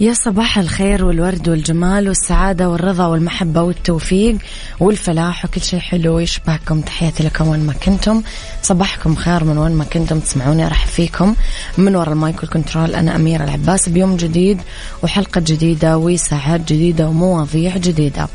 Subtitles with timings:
[0.00, 4.36] يا صباح الخير والورد والجمال والسعادة والرضا والمحبة والتوفيق
[4.80, 8.22] والفلاح وكل شيء حلو يشبهكم تحياتي لكم وين ما كنتم.
[8.62, 10.20] صباحكم خير من وين ما كنتم.
[10.20, 11.34] تسمعوني راح فيكم.
[11.78, 13.88] من وراء ال mic وال control أنا أميرة العباس.
[13.88, 14.58] بيوم جديد
[15.02, 18.28] وحلقة جديدة وساعات جديدة ومواضيع جديدة.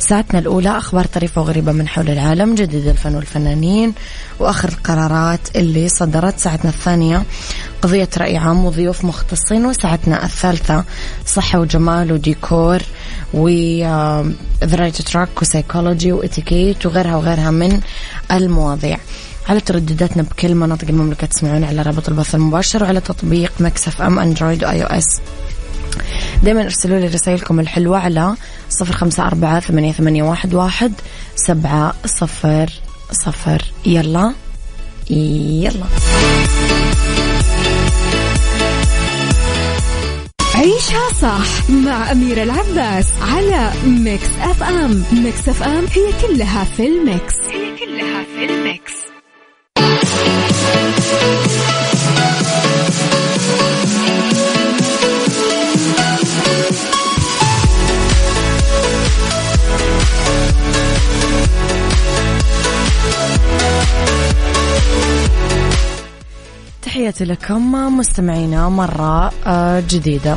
[0.00, 3.94] ساعتنا الأولى أخبار طريفة وغريبة من حول العالم جديد الفن والفنانين
[4.38, 7.22] وآخر القرارات اللي صدرت ساعتنا الثانية.
[7.82, 10.84] قضية رأي عام وضيوف مختصين وساعتنا الثالثة
[11.26, 12.82] صحة وجمال وديكور
[13.34, 17.80] وذراية track وسيكولوجي وإتيكيت وغيرها وغيرها من
[18.30, 18.98] المواضيع.
[19.48, 24.64] على تردداتنا بكل مناطق المملكة تسمعون على رابط البث المباشر وعلى تطبيق Mix FM Android
[24.64, 25.20] و iOS.
[26.42, 28.34] دايما ارسلوا لي رسائلكم الحلوة على
[28.70, 30.92] صفر خمسة أربعة ثمانية, ثمانية واحد, واحد
[31.36, 32.70] سبعة صفر
[33.12, 33.62] صفر.
[33.86, 34.34] يلا.
[35.10, 35.86] يلا.
[40.54, 45.04] عيشها صح مع أميرة العباس على Mix FM.
[45.12, 47.34] Mix FM هي كلها في ال mix.
[47.52, 48.99] هي كلها في ال mix.
[67.10, 70.36] تحياتي لكم مستمعينا مرة آه، جديدة.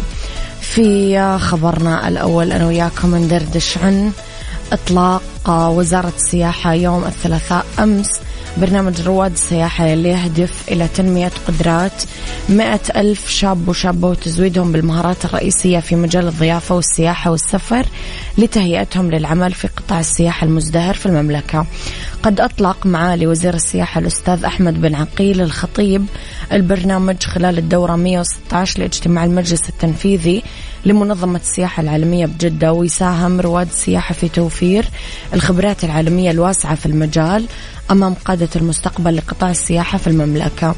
[0.61, 4.11] في خبرنا الأول أنا وياكم ندردش عن
[4.71, 8.09] إطلاق آه، وزارة السياحة يوم الثلاثاء أمس.
[8.57, 12.03] برنامج رواد السياحة اللي يهدف إلى تنمية قدرات
[12.49, 17.85] مئة ألف شاب وشابة وتزويدهم بالمهارات الرئيسية في مجال الضيافة والسياحة والسفر
[18.37, 21.65] لتهيئتهم للعمل في قطاع السياحة المزدهر في المملكة.
[22.23, 26.05] قد أطلق معالي وزير السياحة الأستاذ أحمد بن عقيل الخطيب
[26.51, 30.43] البرنامج خلال الدورة 116 لاجتماع المجلس التنفيذي
[30.85, 34.85] لمنظمة السياحة العالمية بجدة ويساهم رواد السياحة في توفير
[35.33, 37.45] الخبرات العالمية الواسعة في المجال
[37.91, 40.75] أمام قادة المستقبل لقطاع السياحة في المملكة.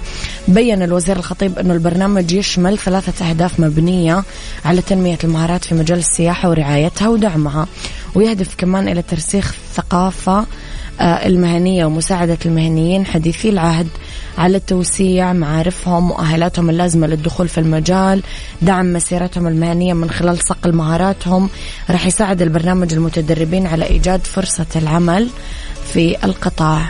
[0.48, 4.24] بيّن الوزير الخطيب أن البرنامج يشمل ثلاثة أهداف مبنية
[4.66, 7.68] على تنمية المهارات في مجال السياحة ورعايتها ودعمها
[8.16, 10.46] ويهدف كمان إلى ترسيخ الثقافة
[11.02, 13.88] المهنية ومساعدة المهنيين حديثي العهد
[14.38, 18.24] على توسيع معارفهم ومؤهلاتهم اللازمة للدخول في المجال
[18.62, 21.50] دعم مسيرتهم المهنية من خلال صقل مهاراتهم.
[21.90, 25.30] راح يساعد البرنامج المتدربين على إيجاد فرصة العمل
[25.94, 26.90] في القطاع.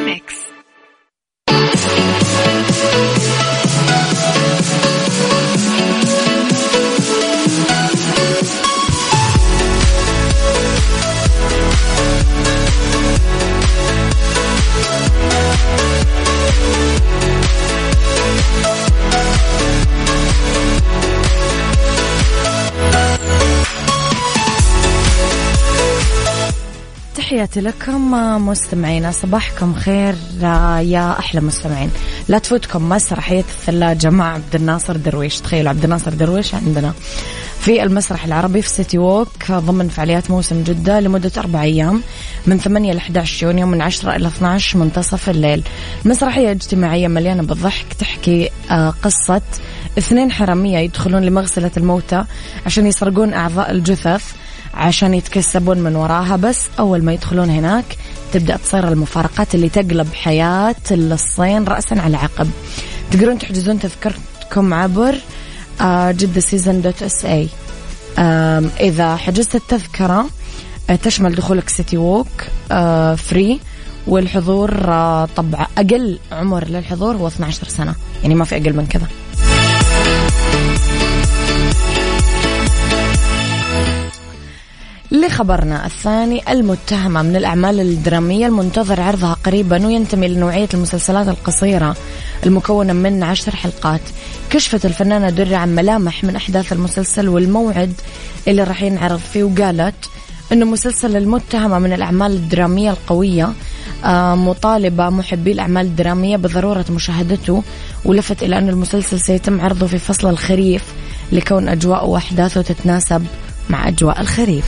[27.15, 28.11] تحياتي لكم
[28.47, 30.15] مستمعينا صباحكم خير
[30.81, 31.91] يا أحلى مستمعين.
[32.27, 35.39] لا تفوتكم مسرحيه الثلاجه مع عبد الناصر درويش.
[35.39, 36.93] تخيلوا عبد الناصر درويش عندنا
[37.59, 42.01] في المسرح العربي في سيتي ووك ضمن فعاليات موسم جدة لمدة أربع أيام
[42.47, 45.63] من 8 ل 11 يونيو من 10 إلى 12 منتصف الليل.
[46.05, 49.41] مسرحية اجتماعية مليانة بالضحك تحكي آه، قصة
[49.97, 52.23] اثنين حرامية يدخلون لمغسلة الموتى
[52.65, 54.33] عشان يسرقون أعضاء الجثث.
[54.73, 56.35] عشان يتكسبون من وراها.
[56.35, 57.85] بس أول ما يدخلون هناك
[58.33, 62.49] تبدأ تصير المفارقات اللي تقلب حياة اللصين رأسا على عقب
[63.11, 65.15] تقدرون تحجزون تذكرتكم عبر
[65.81, 67.47] آه، جدة season dot SA.
[68.79, 70.25] إذا حجزت التذكرة
[70.89, 72.27] آه، تشمل دخولك City Walk
[73.17, 73.59] free
[74.07, 77.95] والحضور آه، طبعا أقل عمر للحضور هو 12 سنة.
[78.21, 79.07] يعني ما في أقل من كذا.
[85.11, 91.95] لخبرنا الثاني المتهمة من الأعمال الدرامية المنتظر عرضها قريبا وينتمي لنوعية المسلسلات القصيرة
[92.45, 94.01] المكونة من عشر حلقات.
[94.49, 97.93] كشفت الفنانة درة عن ملامح من أحداث المسلسل والموعد
[98.47, 100.09] اللي راح ينعرض فيه وقالت
[100.51, 103.53] أنه مسلسل المتهمة من الأعمال الدرامية القوية
[104.05, 107.63] آه، مطالبة محبي الأعمال الدرامية بضرورة مشاهدته
[108.05, 110.83] ولفت إلى أن المسلسل سيتم عرضه في فصل الخريف
[111.31, 113.25] لكون أجواءه وأحداثه تتناسب
[113.71, 114.65] مع أجواء الخريف.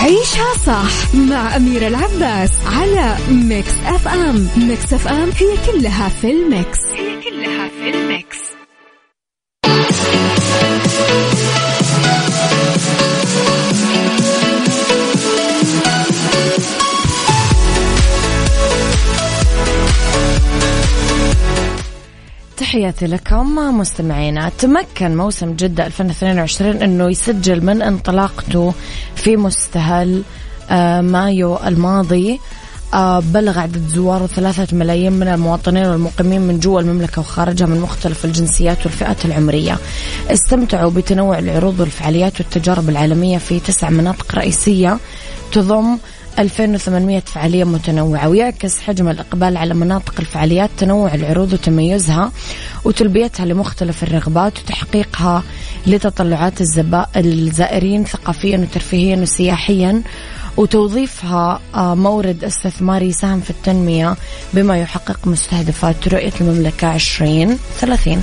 [0.00, 4.48] عيشها صح مع أميرة العباس على Mix FM.
[4.56, 6.78] Mix FM هي كلها في ال mix.
[6.96, 7.95] هي كلها في ال mix
[22.56, 24.52] تحياتي لكم مستمعينا.
[24.58, 28.74] تمكن موسم جدة 2022 أنه يسجل من انطلاقته
[29.14, 30.22] في مستهل
[30.70, 32.40] آه، مايو الماضي.
[32.94, 38.24] آه، بلغ عدد زواره ثلاثة ملايين من المواطنين والمقيمين من جوا المملكة وخارجها من مختلف
[38.24, 39.78] الجنسيات والفئات العمرية.
[40.30, 44.98] استمتعوا بتنوع العروض والفعاليات والتجارب العالمية في تسع مناطق رئيسية
[45.52, 45.98] تضم
[46.38, 48.28] 2800 فعالية متنوعة.
[48.28, 52.32] ويعكس حجم الإقبال على مناطق الفعاليات تنوع العروض وتميزها
[52.84, 55.42] وتلبيتها لمختلف الرغبات وتحقيقها
[55.86, 56.60] لتطلعات
[57.16, 60.02] الزائرين ثقافيا وترفيهيا وسياحيا.
[60.56, 64.16] وتوظيفها آه، مورد استثماري يساهم في التنمية
[64.54, 68.22] بما يحقق مستهدفات رؤية المملكة 2030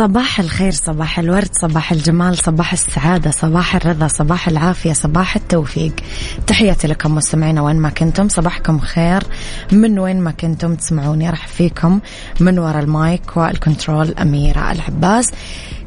[0.00, 5.92] صباح الخير صباح الورد صباح الجمال صباح السعادة صباح الرضا صباح العافية صباح التوفيق.
[6.46, 8.28] تحياتي لكم مستمعينا وين ما كنتم.
[8.28, 9.22] صباحكم خير.
[9.72, 12.00] من وين ما كنتم تسمعوني راح فيكم
[12.40, 15.30] من وراء ال mic وال control أميرة العباس.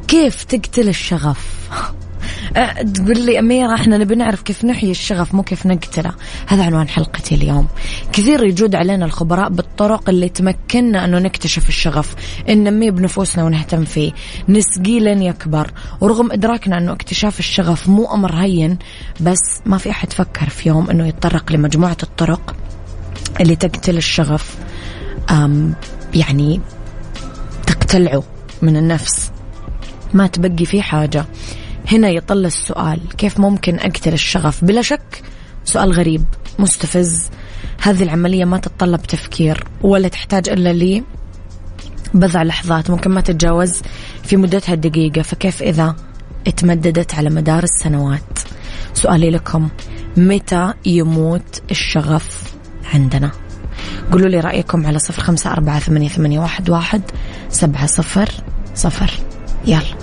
[0.08, 1.70] كيف تقتل الشغف؟
[2.94, 6.12] تقول لي أميرة إحنا نبي نعرف كيف نحيي الشغف مو كيف نقتله.
[6.48, 7.68] هذا عنوان حلقتي اليوم.
[8.14, 12.16] كثير يجود علينا الخبراء بالطرق اللي تمكننا أنه نكتشف الشغف
[12.50, 14.12] ننميه بنفوسنا ونهتم فيه.
[14.50, 15.72] نسقيه لين يكبر.
[16.02, 18.78] ورغم إدراكنا أنه اكتشاف الشغف مو أمر هين
[19.22, 22.56] بس ما في أحد فكر في يوم أنه يتطرق لمجموعة الطرق
[23.42, 24.58] اللي تقتل الشغف
[26.14, 26.62] يعني
[27.68, 28.24] تقتلعه
[28.62, 29.32] من النفس.
[30.14, 31.26] ما تبقي فيه حاجة.
[31.92, 35.24] هنا يطل السؤال كيف ممكن أقتل الشغف؟ بلا شك
[35.66, 36.26] سؤال غريب
[36.60, 37.30] مستفز.
[37.82, 41.04] هذه العملية ما تتطلب تفكير ولا تحتاج إلا لي.
[42.14, 43.82] بضع لحظات ممكن ما تتجاوز
[44.24, 45.96] في مدتها الدقيقة فكيف إذا
[46.48, 48.40] اتمددت على مدار السنوات؟
[48.94, 49.70] سؤالي لكم
[50.18, 52.54] متى يموت الشغف
[52.94, 53.32] عندنا؟
[54.12, 57.02] قولوا لي رأيكم على صفر خمسة أربعة ثمانية, واحد
[57.50, 58.30] سبعة صفر
[58.76, 59.12] صفر.
[59.66, 60.03] يلا.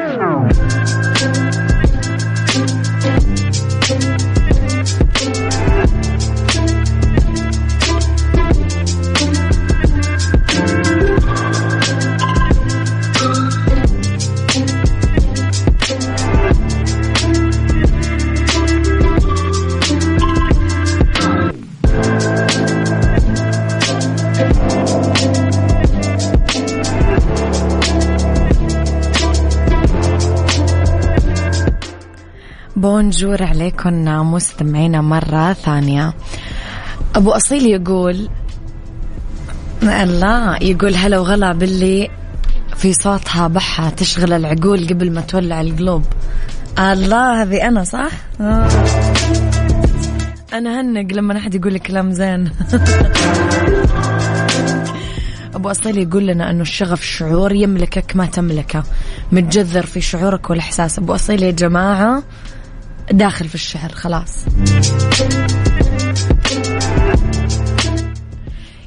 [33.01, 36.13] بونجور عليكم مستمعينا مرة ثانية.
[37.15, 38.29] أبو أصيل يقول
[39.81, 42.09] لا يقول هلا وغلا باللي
[42.75, 46.03] في صوتها بحة تشغل العقول قبل ما تولع القلوب.
[46.79, 48.69] الله هذه أنا صح؟ آه.
[50.53, 52.49] أنا هنق لما أحد يقول كلام زين.
[55.55, 58.83] أبو أصيل يقول لنا أنه الشغف شعور يملكك ما تملكه.
[59.31, 60.99] متجذر في شعورك والإحساس.
[60.99, 62.23] أبو أصيل يا جماعة
[63.11, 64.45] داخل في الشعر خلاص.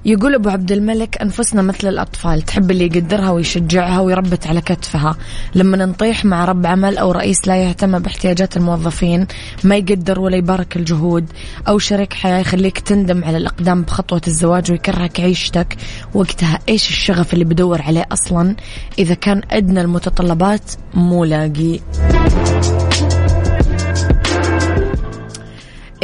[0.07, 5.17] يقول أبو عبد الملك أنفسنا مثل الأطفال تحب اللي يقدرها ويشجعها ويربت على كتفها.
[5.55, 9.27] لما نطيح مع رب عمل أو رئيس لا يهتم باحتياجات الموظفين
[9.65, 11.27] ما يقدر ولا يبارك الجهود.
[11.69, 15.77] أو شريك حياة يخليك تندم على الأقدام بخطوة الزواج ويكرهك عيشتك.
[16.15, 18.57] وقتها إيش الشغف اللي بدور عليه أصلا؟
[18.99, 21.81] إذا كان أدنى المتطلبات مو لاقي.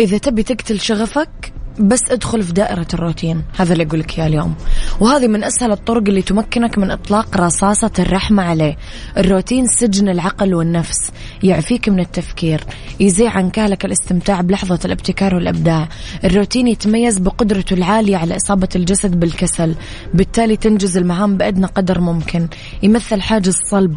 [0.00, 3.42] إذا تبي تقتل شغفك بس ادخل في دائرة الروتين.
[3.56, 4.54] هذا اللي أقول لك إياه اليوم.
[5.00, 8.76] وهذه من أسهل الطرق اللي تمكنك من إطلاق رصاصة الرحمة عليه.
[9.18, 11.10] الروتين سجن العقل والنفس.
[11.42, 12.64] يعفيك من التفكير.
[13.00, 15.88] يزيع عن كهلك الاستمتاع بلحظة الابتكار والإبداع.
[16.24, 19.74] الروتين يتميز بقدرته العالية على إصابة الجسد بالكسل.
[20.14, 22.48] بالتالي تنجز المهام بأدنى قدر ممكن.
[22.82, 23.96] يمثل حاجز صلب.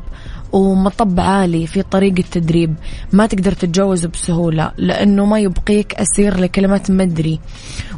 [0.54, 2.76] ومطب عالي في طريق التدريب.
[3.14, 7.40] ما تقدر تتجاوزه بسهولة لأنه ما يبقيك أسير لكلمة مدري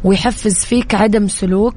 [0.04, 1.76] ويحفز فيك عدم سلوك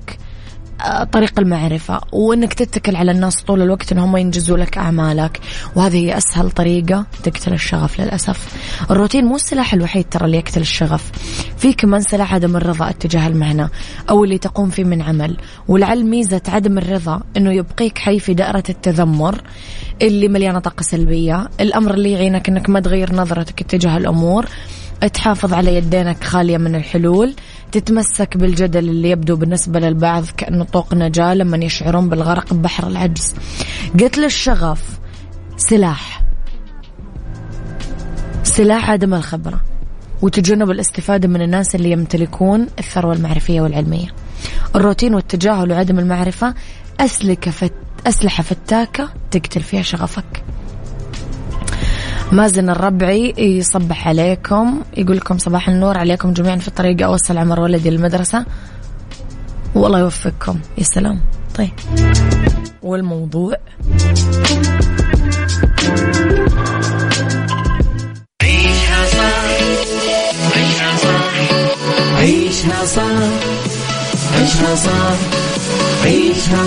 [0.85, 2.01] آه، طريق المعرفة.
[2.13, 5.41] وإنك تتكل على الناس طول الوقت انهم ينجزوا لك أعمالك.
[5.77, 8.57] وهذه هي أسهل طريقة تقتل الشغف للأسف.
[8.91, 11.13] الروتين مو السلاح الوحيد ترى اللي يقتل الشغف.
[11.57, 13.71] في كمان سلاح عدم الرضا اتجاه المهنة
[14.11, 15.37] أو اللي تقوم فيه من عمل.
[15.69, 19.43] ولعل ميزة عدم الرضا إنه يبقيك حي في دائرة التذمر.
[20.03, 24.47] اللي مليانة طاقة سلبية الأمر اللي يعينك إنك ما تغير نظرتك اتجاه الأمور
[25.15, 27.35] تحافظ على يدينك خالية من الحلول
[27.73, 33.35] تتمسك بالجدل اللي يبدو بالنسبة للبعض كأنه طوق نجاة لما يشعرون بالغرق ببحر العجز
[33.95, 34.99] قتل الشغف
[35.57, 36.25] سلاح
[38.43, 39.61] سلاح عدم الخبرة
[40.23, 44.09] وتجنب الاستفادة من الناس اللي يمتلكون الثروة المعرفية والعلمية
[44.77, 46.55] الروتين والتجاهل وعدم المعرفة
[47.01, 47.71] أسلكة.
[48.07, 50.45] أسلحة فتاكة تقتل فيها شغفك.
[52.33, 57.91] مازن الربعي يصبح عليكم يقول لكم صباح النور عليكم جميعا في الطريق أوصل عمر ولدي
[57.91, 58.45] للمدرسة
[59.75, 61.21] والله يوفقكم يا سلام.
[61.55, 61.71] طيب.
[62.83, 63.57] والموضوع؟
[68.43, 69.49] عيشها صح
[70.57, 71.33] عيشها صح
[72.19, 73.19] عيشها صح
[74.35, 75.17] عيشها صح
[76.05, 76.67] عيشها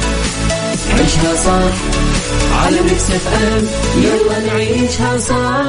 [1.01, 1.73] عيشها صح.
[2.63, 3.67] على Mix FM.
[4.03, 5.65] يلا نعيشها صح.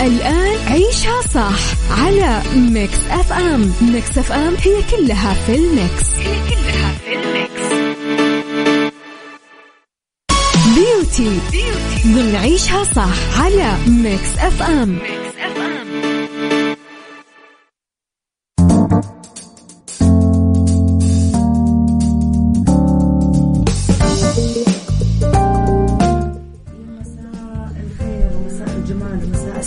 [0.00, 1.58] الآن عيشها صح
[2.02, 3.72] على Mix FM.
[3.80, 6.08] Mix FM هي كلها في ال mix.
[6.18, 7.62] هي كلها في ال mix.
[10.74, 12.02] beauty, beauty.
[12.06, 14.88] ضمن عيشها صح على Mix FM.
[14.88, 15.21] Mix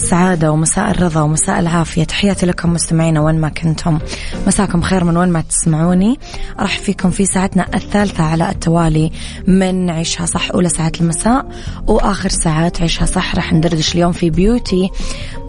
[0.06, 2.04] السعادة ومساء الرضا ومساء العافية.
[2.04, 4.00] تحياتي لكم مستمعينا وين ما كنتم.
[4.48, 6.20] مساكم خير من وين ما تسمعوني.
[6.60, 9.12] راح فيكم في ساعتنا الثالثة على التوالي
[9.48, 11.46] من عيشها صح أولى ساعات المساء
[11.88, 13.36] وآخر ساعات عيشها صح.
[13.36, 14.90] راح ندردش اليوم في بيوتي.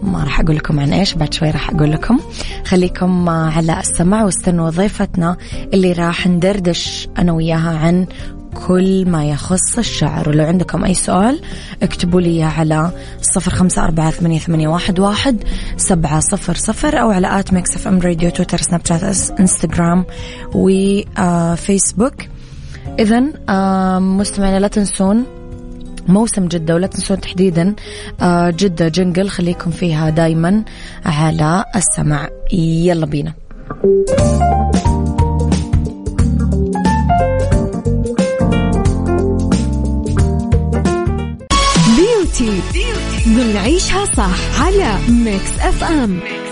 [0.03, 2.19] ما راح أقول لكم عن إيش بعد شوي راح أقول لكم.
[2.65, 5.37] خليكم على السمع واستنوا ضيفتنا
[5.73, 8.07] اللي راح ندردش أنا وياها عن
[8.67, 10.29] كل ما يخص الشعر.
[10.29, 11.41] ولو عندكم أي سؤال
[11.83, 15.43] اكتبوا لي على صفر خمسة أربعة ثمانية, واحد,
[15.77, 20.05] سبعة صفر صفر أو على at Mix FM Radio تويتر سناب شات إنستغرام
[20.55, 22.13] وفيسبوك
[22.99, 23.19] إذا
[23.99, 25.25] مستمعينا لا تنسون
[26.07, 27.75] موسم جدة ولا تنسون تحديدا
[28.21, 30.63] آه، جدة Jungle خليكم فيها دايما
[31.05, 32.29] على السمع.
[32.53, 33.33] يلا بينا.
[43.27, 46.46] ضمن عيشها صح على ميكس اف ام ميكس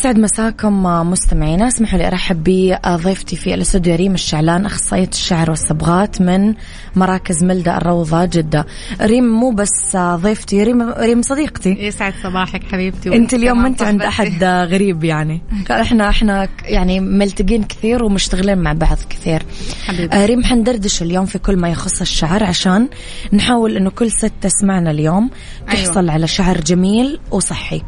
[0.00, 1.68] يسعد مساكم مستمعينا.
[1.68, 6.54] اسمحوا لي أرحب بضيفتي في الاستوديو ريم الشعلان أخصائية الشعر والصبغات من
[6.96, 8.66] مراكز ملدة الروضة جدة.
[9.00, 11.70] ريم مو بس ضيفتي ريم ريم صديقتي.
[11.70, 13.16] يسعد صباحك حبيبتي.
[13.16, 15.42] أنت اليوم ما أنت عند أحد غريب يعني.
[15.70, 19.42] إحنا إحنا يعني ملتقين كثير ومشتغلين مع بعض كثير.
[19.86, 20.16] حبيبتي.
[20.16, 22.88] آه، ريم حندردش اليوم في كل ما يخص الشعر عشان
[23.32, 25.30] نحاول إنه كل ست تسمعنا اليوم
[25.68, 25.84] أيوة.
[25.84, 26.12] تحصل أيوة.
[26.12, 27.82] على شعر جميل وصحي.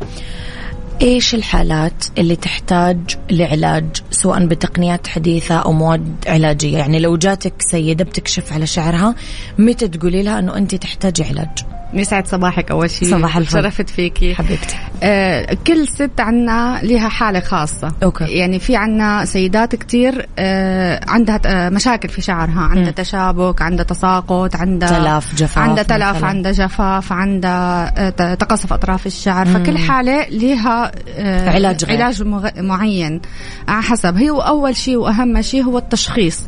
[1.02, 2.98] إيش الحالات اللي تحتاج
[3.30, 9.14] لعلاج سواء بتقنيات حديثة أو مواد علاجية؟ يعني لو جاتك سيدة بتكشف على شعرها
[9.58, 13.52] متى تقولي لها إنه أنت تحتاجي علاج؟ يسعد صباحك أول شيء صباح الفل.
[13.52, 14.34] شرفت فيكي.
[14.34, 14.76] حبيبتي.
[15.02, 17.92] آه كل ست عنا لها حالة خاصة.
[18.02, 18.24] أوكي.
[18.24, 22.60] يعني في عنا سيدات كتير آه عندها آه مشاكل في شعرها.
[22.60, 22.94] عندها م.
[22.94, 29.48] تشابك عندها تساقط عندها تلف جفاف عندها تلف عندها جفاف عندها آه تقصف أطراف الشعر.
[29.48, 29.52] م.
[29.52, 32.02] فكل حالة لها آه علاج غير.
[32.02, 32.22] علاج
[32.58, 33.20] معين.
[33.68, 34.16] على حسب.
[34.16, 36.40] هي أول شيء وأهم شيء هو التشخيص.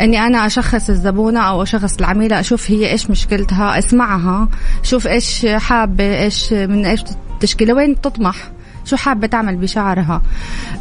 [0.00, 4.48] إني أنا أشخص الزبونة أو أشخص العميلة أشوف هي إيش مشكلتها أسمعها
[4.82, 7.04] شوف إيش حابة إيش من إيش
[7.40, 8.36] تشكي لوين تطمح
[8.84, 10.22] شو حابة تعمل بشعرها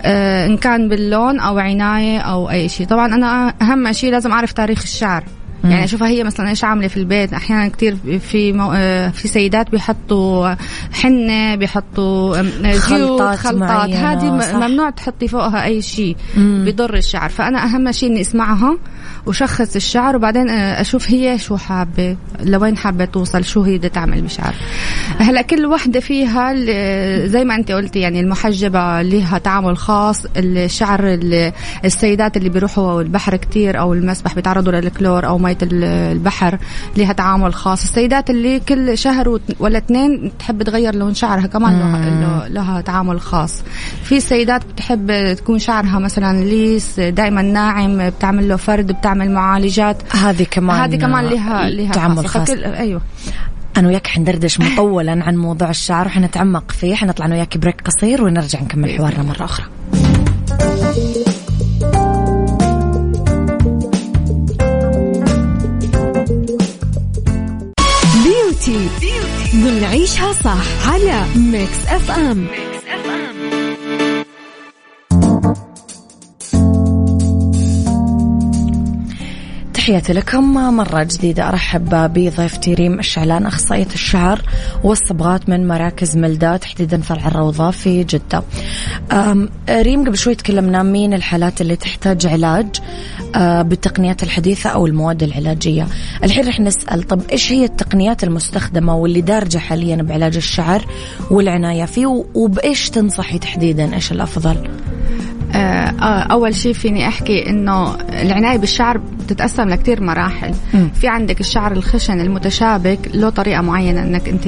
[0.01, 4.51] آه إن كان باللون أو عناية أو أي شيء طبعا أنا أهم شيء لازم أعرف
[4.51, 5.23] تاريخ الشعر.
[5.63, 7.33] يعني اشوفها هي مثلا إيش عاملة في البيت.
[7.33, 8.71] أحيانا كثير في مو...
[8.75, 10.55] آه، في سيدات بيحطوا
[10.93, 12.43] حنة بيحطوا
[12.77, 13.89] خلطات, خلطات.
[13.89, 16.15] هذه ممنوع تحطي فوقها أي شيء.
[16.37, 17.29] بضر الشعر.
[17.29, 18.77] فأنا أهم شيء إني أسمعها
[19.25, 24.21] وشخص الشعر وبعدين آه، أشوف هي شو حابة لوين حابة توصل شو هي بدها تعمل
[24.21, 24.53] بشعر
[25.19, 26.53] هلأ كل وحدة فيها
[27.27, 30.25] زي ما أنت قلتي يعني المحجبة لها تعامل خاص.
[30.37, 31.19] الشعر
[31.85, 36.57] السيدات اللي بيروحوا البحر كتير أو المسبح بيتعرضوا للكلور أو ميه البحر
[36.97, 37.83] لها تعامل خاص.
[37.83, 43.63] السيدات اللي كل شهر ولا اثنين تحب تغير لون شعرها كمان لها, لها تعامل خاص.
[44.03, 50.15] في سيدات بتحب تكون شعرها مثلا ليس دائما ناعم بتعمل له فرد بتعمل تعمل معالجات.
[50.15, 52.49] هذه كمان هذه كمان لها لها تعمل خاص.
[52.49, 53.01] أيوه.
[53.77, 56.95] أنا وياك حندردش مطولا عن موضوع الشعر وحنتعمق فيه.
[56.95, 59.65] حنطلع أنا وياك بريك قصير ونرجع نكمل حوارنا مرة أخرى.
[68.67, 69.19] beauty
[69.55, 72.47] ضمن عيشها صح على Mix FM.
[79.73, 81.49] تحياتي لكم مرة جديدة.
[81.49, 84.41] أرحب بضيفتي ريم الشعلان أخصائية الشعر
[84.83, 88.43] والصبغات من مراكز ملدا تحديدا فرع الروضة في جدة.
[89.69, 92.67] ريم قبل شوي تكلمنا مين الحالات اللي تحتاج علاج.
[93.37, 95.87] بالتقنيات الحديثة أو المواد العلاجية
[96.23, 100.85] الحين رح نسأل طب إيش هي التقنيات المستخدمة واللي دارجة حاليا بعلاج الشعر
[101.31, 104.57] والعناية فيه وبإيش تنصحي تحديدا إيش الأفضل؟
[105.55, 110.51] آه، آه، أول شيء فيني أحكي إنه العناية بالشعر بتتقسم لكثير مراحل.
[110.73, 110.87] م.
[110.89, 114.47] في عندك الشعر الخشن المتشابك له طريقة معينة إنك أنت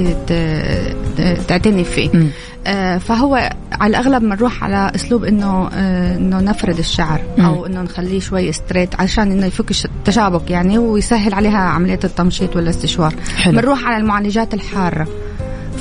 [1.48, 2.08] تعتني فيه.
[2.08, 2.30] م.
[2.66, 5.68] آه، فهو على الأغلب بنروح على أسلوب إنه
[6.16, 11.58] إنه نفرد الشعر أو إنه نخليه شوي ستريت عشان إنه يفك التشابك يعني ويسهل عليها
[11.58, 13.14] عملية التمشيط والإستشوار.
[13.46, 15.06] بنروح على المعالجات الحارة.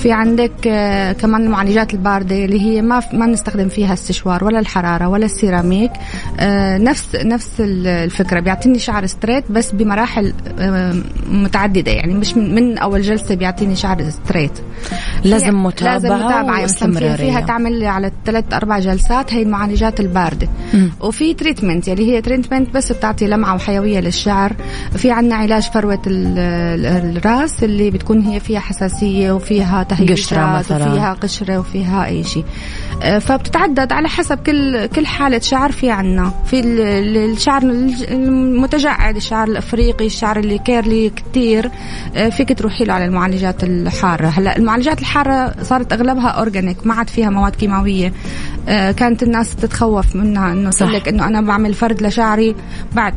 [0.05, 5.07] في عندك آه كمان المعالجات الباردة اللي هي ما ما بنستخدم فيها السشوار ولا الحرارة
[5.07, 5.91] ولا السيراميك.
[6.39, 10.33] آه نفس نفس الفكرة بيعطيني شعر straight بس بمراحل
[11.29, 14.51] متعددة يعني مش من, أول جلسة بيعطيني شعر straight
[15.23, 16.59] لازم متابعه لازم متابعة
[17.01, 20.47] يعني فيها تعمل على ثلاث أربع جلسات هي المعالجات الباردة.
[20.73, 20.87] م.
[21.01, 24.53] وفي treatment يعني هي treatment بس بتعطي لمعة وحيوية للشعر.
[24.97, 30.31] في عندنا علاج فروة الراس اللي بتكون هي فيها حساسية وفيها تهيجات
[30.71, 32.45] وفيها قشرة وفيها أي شيء.
[33.03, 36.31] آه، فبتتعدد على حسب كل كل حالة شعر في عنا.
[36.45, 41.71] في الشعر المتجعد الشعر الأفريقي الشعر اللي curly كتير.
[42.15, 44.27] آه، فيك تروحي له على المعالجات الحارة.
[44.27, 48.13] هلا المعالجات الحارة صارت أغلبها organic ما عاد فيها مواد كيماوية.
[48.67, 52.55] آه، كانت الناس تتخوف منها إنه تقول لك إنه أنا بعمل فرد لشعري
[52.93, 53.13] بعد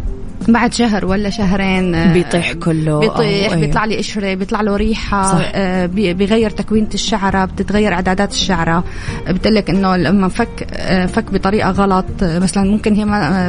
[0.49, 3.57] بعد شهر ولا شهرين آه، بيطيح كله بيطيح أيوه.
[3.57, 5.51] بيطلع لي قشرة بيطلع له ريحة صح.
[5.55, 8.85] آه، بيغير تكوينة الشعرة بتتغير اعدادات الشعرة
[9.29, 10.67] بتقول لك إنه لما فك
[11.13, 13.49] فك بطريقة غلط مثلا ممكن هي ما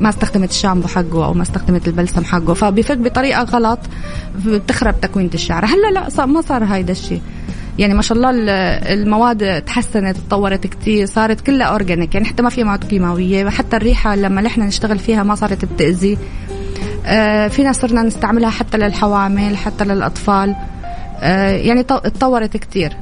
[0.00, 3.78] ما استخدمت الشامبو حقه أو ما استخدمت البلسم حقه فبيفك بطريقة غلط
[4.46, 7.20] بتخرب تكوينة الشعرة هلأ لا ما صار هيدا الشيء
[7.78, 8.30] يعني ما شاء الله
[8.92, 14.14] المواد تحسنت تطورت كتير صارت كلها اورجانيك يعني حتى ما في مواد كيماوية حتى الريحة
[14.16, 16.18] لما نحن نشتغل فيها ما صارت بتأذي.
[17.06, 20.56] آه فينا صرنا نستعملها حتى للحوامل حتى للأطفال.
[21.20, 22.96] آه يعني تطورت كتير.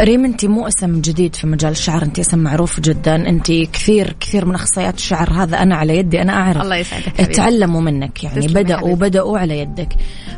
[0.00, 3.28] ريم انت مو اسم جديد في مجال الشعر انت اسم معروف جدا.
[3.28, 6.62] انت كثير كثير من أخصائيات الشعر هذا أنا على يدي أنا أعرف.
[6.62, 9.88] الله يسعدك تعلموا منك يعني بدأوا بدأوا على يدك.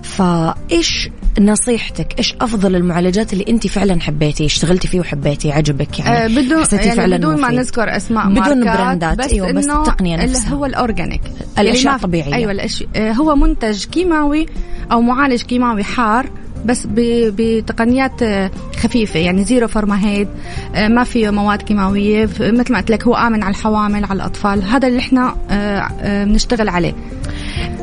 [0.02, 1.08] فإيش
[1.40, 6.64] نصيحتك؟ إيش أفضل المعالجات اللي انت فعلا حبيتي اشتغلتي فيه وحبيتي عجبك؟ يعني آه بدون
[6.72, 10.44] يعني فعلا بدون ما نذكر أسماء بدون براندات بس أيوه بس التقنية نفسها.
[10.44, 11.20] اللي هو الأورجانيك.
[11.58, 12.34] الأشياء يعني الطبيعية.
[12.34, 12.88] أيوه الأشي...
[12.96, 14.46] آه هو منتج كيماوي
[14.92, 16.30] أو معالج كيماوي حار
[16.66, 20.28] بس بتقنيات آه، خفيفة يعني zero formaldehyde
[20.74, 24.62] آه، ما فيه مواد كيماوية مثل ما قلت لك هو آمن على الحوامل على الأطفال
[24.62, 26.94] هذا اللي إحنا آه، بنشتغل عليه.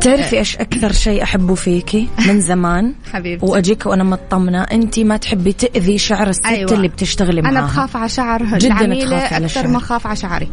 [0.02, 3.46] تعرفي إيش أكثر شيء أحبه فيكي من زمان؟ حبيبتي.
[3.46, 6.74] وأجيك وأنا مطمنة انت ما تحبي تأذي شعر الست أيوة.
[6.74, 7.52] اللي بتشتغلي معاها.
[7.52, 10.48] أنا بخاف على شعر جدا أكثر ما اخاف على شعري.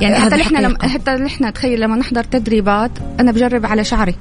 [0.00, 4.14] يعني حتى إحنا لما حتى إحنا تخيل لما نحضر تدريبات أنا بجرب على شعري.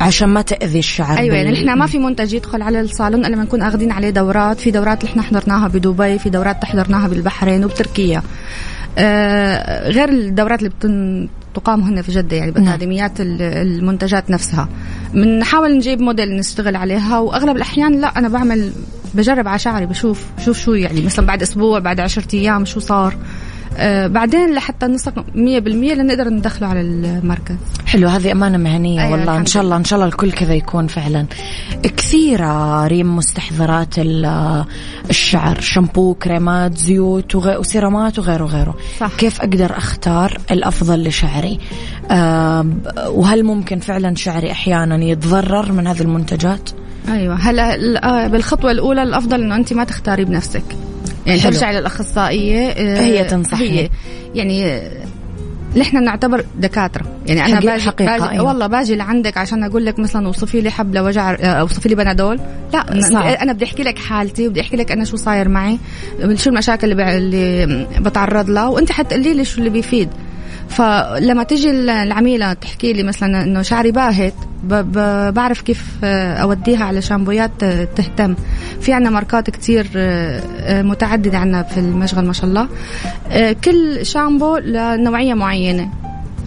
[0.00, 3.44] عشان ما تأذي الشعر أيوه يعني إحنا ما في منتج يدخل على الصالون إلا لما
[3.44, 4.60] نكون أخذين عليه دورات.
[4.60, 8.22] في دورات اللي إحنا حضرناها بدبي في دورات حضرناها بالبحرين وبتركيا.
[8.98, 14.68] آه غير الدورات اللي بتن تقام هنا في جدة يعني بأكاديميات المنتجات نفسها.
[15.14, 18.72] بنحاول نجيب موديل نشتغل عليها وأغلب الأحيان لا أنا بعمل
[19.14, 23.16] بجرب على شعري بشوف شوف شو يعني مثلا بعد أسبوع بعد عشرة أيام شو صار.
[23.76, 27.56] آه بعدين لحتى نثق 100% لنقدر ندخله على المركز.
[27.86, 30.86] حلو هذه أمانة مهنية أيوة والله إن شاء الله إن شاء الله الكل كذا يكون
[30.86, 31.26] فعلا.
[31.82, 33.94] كثيرة ريم مستحضرات
[35.10, 38.74] الشعر شامبو كريمات زيوت وسيرامات وغيره وغيره.
[39.00, 39.10] صح.
[39.18, 41.58] كيف أقدر أختار الأفضل لشعري؟
[42.10, 42.66] آه
[43.08, 46.70] وهل ممكن فعلا شعري أحيانا يتضرر من هذه المنتجات؟
[47.08, 47.34] أيوه.
[47.34, 50.64] هلا آه، بالخطوة الأولى الأفضل إنه أنت ما تختاري بنفسك.
[51.26, 51.52] يعني حلو.
[51.52, 53.90] ترجعي للاخصائيه آه، هي تنصح هي
[54.34, 54.80] يعني
[55.76, 58.44] نحن نعتبر دكاترة يعني أنا باجي, حقيقة باجي أيوة.
[58.44, 62.40] والله باجي لعندك عشان أقول لك مثلا أوصفي لي حب لوجع آه، أوصفي لي بنادول
[62.72, 63.26] لا صعب.
[63.26, 65.78] أنا بدي أحكي لك حالتي وبدي أحكي لك أنا شو صاير معي
[66.34, 70.08] شو المشاكل اللي, اللي بتعرض لها وأنت حتقولي لي شو اللي بيفيد
[70.68, 74.34] فلما تجي العميلة تحكي لي مثلا إنه شعري باهت
[75.32, 77.64] بعرف كيف أوديها على شامبويات
[77.96, 78.34] تهتم.
[78.80, 79.86] في عنا ماركات كتير
[80.68, 82.68] متعددة عنا في المشغل ما شاء الله.
[83.64, 85.90] كل شامبو لنوعية معينة.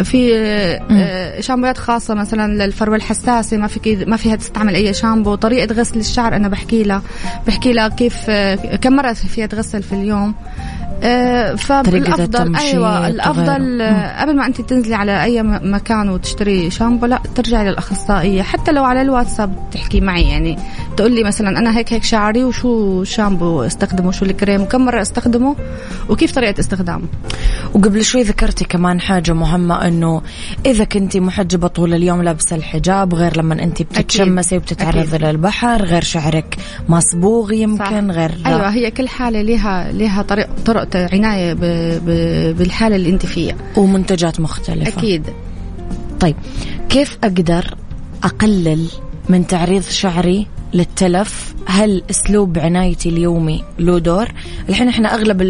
[0.04, 5.36] في شامبوات خاصة مثلا للفروة الحساسة ما في ما فيها تستعمل أي شامبو.
[5.36, 7.02] طريقة غسل الشعر أنا بحكي لها
[7.48, 8.32] بحكي لها كيف
[8.82, 10.36] كم مرة فيها تغسل في اليوم.
[11.04, 17.20] آه، فالافضل أيوه الأفضل آه، قبل ما أنت تنزلي على أي مكان وتشتري شامبو لا
[17.36, 18.42] ترجعي للأخصائية.
[18.42, 20.58] حتى لو على الواتساب تحكي معي يعني
[21.00, 25.56] تقول لي مثلا أنا هيك هيك شعري وشو شامبو استخدمه شو الكريم وكم مرة استخدمه
[26.10, 27.06] وكيف طريقة استخدامه؟
[27.74, 30.22] وقبل شوي ذكرتي كمان حاجة مهمة إنه
[30.66, 36.58] إذا كنتي محجبة طول اليوم لابسة الحجاب غير لما انت بتتشمسي وبتتعرضي للبحر غير شعرك
[36.90, 38.16] مصبوغ يمكن صح.
[38.16, 41.54] غير أيوه هي كل حالة لها لها طريق طرق عناية
[42.52, 43.56] بالحالة اللي أنت فيها.
[43.78, 45.00] ومنتجات مختلفة.
[45.00, 45.24] أكيد.
[46.20, 46.36] طيب
[46.90, 47.76] كيف أقدر
[48.24, 48.88] أقلل
[49.30, 51.56] من تعريض شعري للتلف.
[51.66, 54.28] هل أسلوب عنايتي اليومي له دور؟
[54.70, 55.42] الحين إحنا أغلب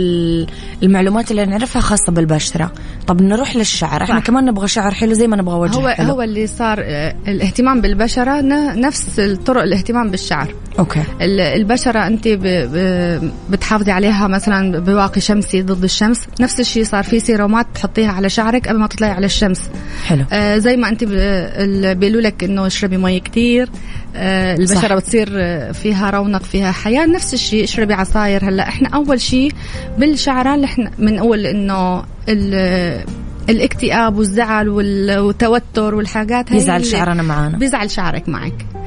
[0.83, 2.71] المعلومات اللي نعرفها خاصة بالبشرة.
[3.07, 4.03] طب نروح للشعر.
[4.03, 4.25] إحنا صح.
[4.25, 6.09] كمان نبغى شعر حلو زي ما نبغى وجه هو حلو.
[6.09, 8.41] هو اللي صار آه، الاهتمام بالبشرة
[8.75, 10.53] نفس الطرق الاهتمام بالشعر.
[10.79, 11.03] أوكي.
[11.21, 12.27] البشرة أنت
[13.49, 16.21] بتحافظي عليها مثلا بواقي شمسي ضد الشمس.
[16.39, 19.61] نفس الشيء صار في سيرومات تحطيها على شعرك قبل ما تطلعي على الشمس.
[20.05, 20.23] حلو.
[20.31, 23.69] آه زي ما أنت بيقولوا لك إنه اشربي مي كثير
[24.15, 24.93] البشره صح.
[24.93, 25.29] بتصير
[25.73, 27.05] فيها رونق فيها حياة.
[27.05, 28.49] نفس الشيء اشربي عصاير.
[28.49, 29.51] هلأ إحنا أول شيء
[29.97, 32.03] بالشعران إحنا بنقول إنه
[33.49, 37.57] الاكتئاب والزعل والتوتر والحاجات هي بيزعل شعرنا معانا.
[37.57, 38.65] بيزعل شعرك معك.
[38.75, 38.78] آه،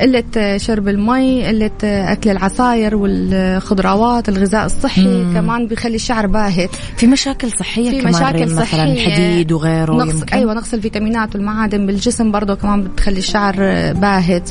[0.00, 5.34] قلة شرب المي قلة أكل العصاير والخضروات الغذاء الصحي مم.
[5.34, 10.14] كمان بيخلي الشعر باهت في مشاكل صحية في كمان مشاكل صحية مثلا الحديد وغيره نقص
[10.14, 10.36] يمكن.
[10.36, 13.56] أيوة نقص الفيتامينات والمعادن بالجسم برضه كمان بتخلي الشعر
[13.92, 14.50] باهت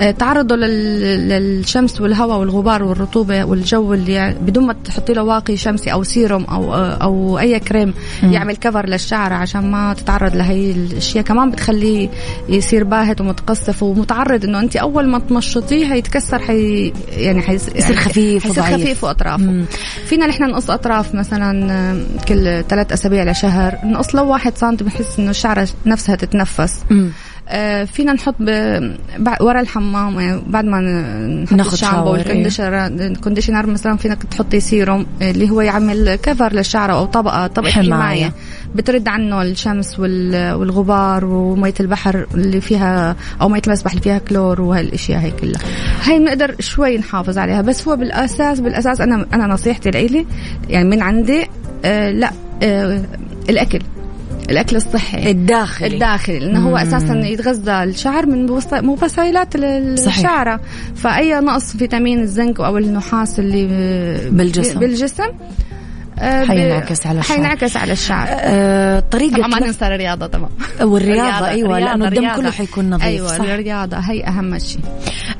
[0.00, 6.02] آه، تعرضه للشمس والهواء والغبار والرطوبة والجو اللي بدون ما تحطي له واقي شمسي أو
[6.02, 8.32] سيروم أو أو أي كريم مم.
[8.32, 12.08] يعمل كفر للشعر عشان ما تتعرض لهي الأشياء كمان بتخليه
[12.48, 18.44] يصير باهت ومتقصف ومتعرض إنه أنت أول ما تمشطيه هيتكسر حي يعني حيصير يعني خفيف
[18.44, 19.64] حيصير خفيف وأطرافه مم.
[20.06, 25.30] فينا نحن نقص أطراف مثلا كل ثلاث أسابيع لشهر نقص لو واحد سنتي بحس إنه
[25.30, 27.10] الشعره نفسها تتنفس مم.
[27.48, 28.34] آه فينا نحط
[29.40, 30.80] ورا الحمام يعني بعد ما
[31.50, 37.46] نحط الشامبو وال conditioner مثلا فينا تحطي سيروم اللي هو يعمل cover للشعر أو طبقة
[37.46, 38.32] طبقة حماية, حماية.
[38.74, 45.20] بترد عنه الشمس والغبار ومية البحر اللي فيها أو مية المسبح اللي فيها كلور وهالأشياء
[45.20, 45.60] هي كلها.
[46.04, 50.26] هي بنقدر شوي نحافظ عليها بس هو بالأساس بالأساس أنا أنا نصيحتي لإلي
[50.68, 51.46] يعني من عندي
[51.84, 52.30] آه لا
[52.62, 53.02] آه
[53.48, 53.78] الأكل
[54.50, 55.94] الأكل الصحي الداخلي.
[55.94, 60.60] الداخلي لأنه هو أساسا يتغذى الشعر من مبسيلات الشعرة.
[60.96, 63.66] فأي نقص فيتامين الزنك أو النحاس اللي
[64.30, 64.78] بالجسم.
[64.78, 65.28] بالجسم
[66.20, 67.36] حينعكس على الشعر.
[67.36, 68.26] حينعكس على الشعر.
[68.30, 70.48] أه طريقة طبعا ما ننسى الرياضة طبعا.
[70.80, 74.80] والرياضة أيوة لأنه الدم كله حيكون نظيف أيوة صح؟ الرياضة هي أهم شيء.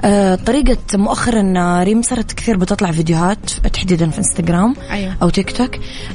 [0.05, 5.17] أه طريقة مؤخرا ريم صارت كثير بتطلع فيديوهات تحديدا في إنستغرام أيوة.
[5.23, 5.71] أو تيك توك.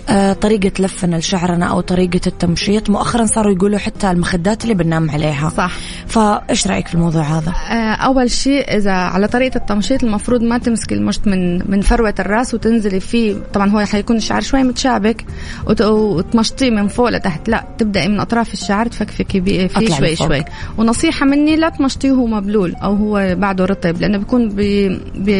[0.09, 5.49] أه طريقة لفنا لشعرنا أو طريقة التمشيط مؤخرا صاروا يقولوا حتى المخدات اللي بننام عليها.
[5.57, 5.71] صح.
[6.07, 10.95] فإيش رأيك في الموضوع هذا؟ أه أول شيء إذا على طريقة التمشيط المفروض ما تمسكي
[10.95, 15.25] المشط من من فروة الرأس وتنزلي فيه طبعا هو حيكون الشعر شوي متشابك
[15.67, 17.49] وتمشطيه من فوق لتحت.
[17.49, 20.43] لا تبدأي من أطراف الشعر تفكفكي فيه شوي شوي.
[20.77, 25.33] ونصيحة مني لا تمشطيه وهو مبلول أو هو بعده رطب لأنه بيكون بي بي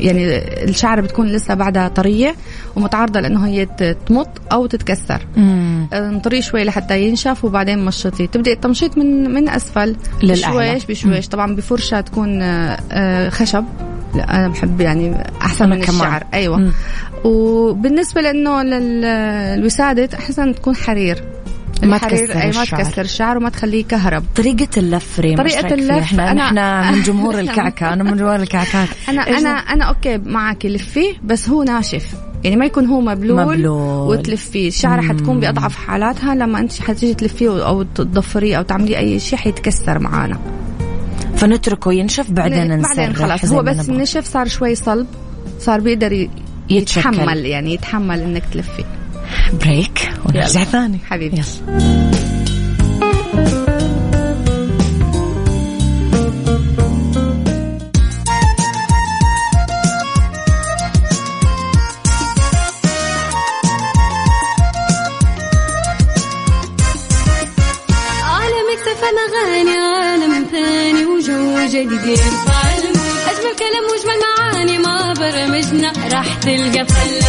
[0.00, 2.34] يعني الشعر بتكون لسه بعدها طرية
[2.76, 3.66] ومتعرضة لأنه هي
[4.06, 5.26] تمط أو تتكسر.
[5.92, 8.26] انطريه شوي لحتى ينشف وبعدين مشطيه.
[8.26, 9.96] تبدأ التمشيط من من أسفل.
[10.22, 10.74] للأعلى.
[10.74, 11.28] بشويش بشويش.
[11.28, 13.64] طبعا بفرشة تكون آه، خشب.
[14.16, 16.00] لا أنا بحب يعني أحسن من كمان.
[16.00, 16.24] الشعر.
[16.34, 16.56] أيوه.
[16.58, 16.72] مم.
[17.24, 21.24] وبالنسبة لأنه للوسادة أحسن تكون حرير.
[21.82, 26.30] ما تكسر أي ما تكسر الشعر وما تخليه كهرب طريقة اللف ريم طريقة اللف إحنا
[26.30, 28.88] أنا إحنا من جمهور الكعكة أنا من جمهور الكعكات.
[29.08, 32.14] أنا أنا أنا أوكي معك لفيه بس هو ناشف.
[32.44, 34.16] يعني ما يكون هو مبلول, مبلول.
[34.18, 34.68] وتلفيه.
[34.68, 39.98] الشعرة حتكون بأضعف حالاتها لما أنت حتيجي تلفيه أو تضفريه أو تعمليه أي شيء حيتكسر
[39.98, 40.38] معانا.
[41.36, 45.06] فنتركه ينشف بعدين نسرح بعدين خلاص هو بس نشف صار شوي صلب
[45.60, 46.28] صار بيقدر
[46.70, 48.84] يتحمل يعني يتحمل إنك تلفي.
[49.64, 50.98] بريك ونرجع ثاني.
[50.98, 51.36] حبيبي.
[51.36, 52.35] يلا.
[76.46, 77.25] تلقى فلة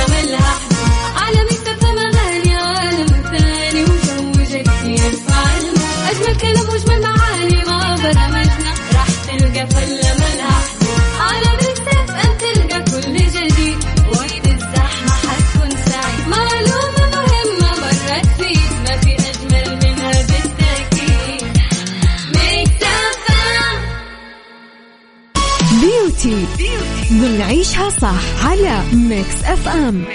[27.78, 30.06] بنعيشها صح على Mix FM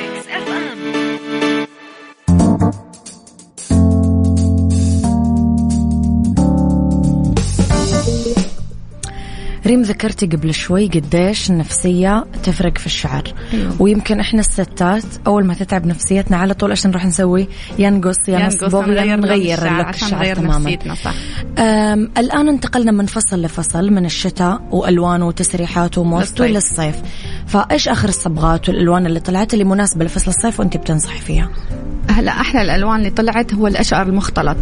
[9.66, 13.22] ريم ذكرتي قبل شوي قديش النفسية تفرق في الشعر.
[13.52, 13.82] أيوه.
[13.82, 17.48] ويمكن إحنا الستات أول ما تتعب نفسيتنا على طول إيش نروح نسوي
[17.78, 20.78] يا نقص يا نصبغ يا نغير الشعر, الشعر تماما.
[20.94, 21.14] صح.
[22.18, 26.96] الآن انتقلنا من فصل لفصل من الشتاء وألوانه وتسريحاته وموضته للصيف.
[27.52, 31.48] فإيش آخر الصبغات والألوان اللي طلعت اللي مناسبة لفصل الصيف وأنت بتنصحي فيها؟
[32.08, 34.56] هلا أحلى الالوان اللي طلعت هو الاشقر المختلط.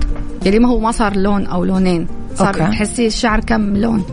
[0.45, 2.07] يعني ما هو ما صار لون أو لونين.
[2.35, 4.05] صار تحسي الشعر كم لون.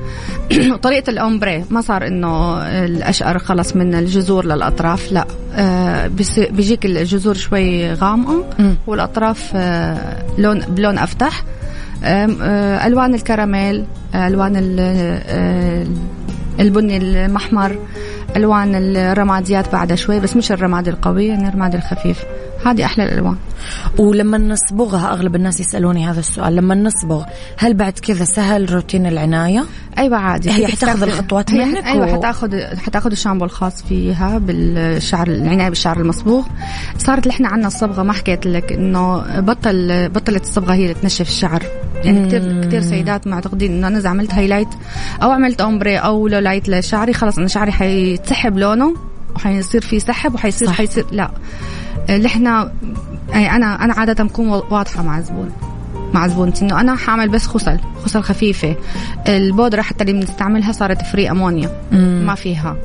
[0.74, 5.26] وطريقه الأومبري ما صار إنه الأشقر خلص من الجذور للأطراف لا.
[5.54, 8.44] آه بيجيك الجذور شوي غامقة
[8.88, 11.44] والأطراف آه لون بلون أفتح.
[12.04, 13.86] آه ألوان الكراميل
[14.16, 15.88] ألوان آه،
[16.60, 17.80] البني المحمر.
[18.36, 22.24] الوان الرماديات بعدها شوي بس مش الرمادي القوي يعني الرمادي الخفيف.
[22.66, 23.36] هذه أحلى الألوان.
[23.98, 27.24] ولما نصبغها أغلب الناس يسألوني هذا السؤال لما نصبغ
[27.58, 29.66] هل بعد كذا سهل روتين العناية؟
[29.98, 30.52] أيوه عادي.
[30.52, 32.18] هي حتاخذ الخطوات منك أيوه و...
[32.18, 36.46] حتاخذ حتاخذ الشامبو الخاص فيها بالشعر العناية بالشعر المصبوغ.
[36.98, 41.63] صارت إحنا عندنا الصبغة ما حكيت لك إنه بطل بطلت الصبغة هي اللي تنشف الشعر.
[42.04, 44.67] يعني كثير كثير سيدات معتقدين إنه أنا إذا عملت highlight
[45.24, 47.72] أو عملت ombre أو lowlight لشعري خلص أنا شعري
[48.17, 48.95] حيتسحب لونه
[49.36, 51.32] وحيصير في سحب وحيصير حيصير لا.
[52.10, 52.71] اللي إحنا
[53.30, 55.51] يعني أنا أنا عادة بكون واضحة مع الزبون
[56.13, 58.75] مع زبونتي إنه أنا حاعمل بس خصل خصل خفيفة.
[59.27, 62.23] البودرة حتى اللي بنستعملها صارت free ammonia مم.
[62.25, 62.75] ما فيها.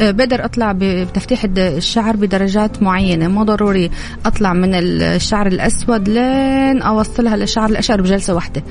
[0.00, 3.28] بقدر أطلع بتفتيح الشعر بدرجات معينة.
[3.28, 3.90] مو ضروري
[4.26, 8.62] أطلع من الشعر الأسود لين أوصلها للشعر الاشقر بجلسة واحدة.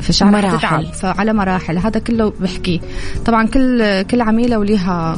[0.00, 1.78] في شعر مراحل فعلى مراحل.
[1.78, 2.80] هذا كله بحكي
[3.26, 5.16] طبعا كل كل عميلة وليها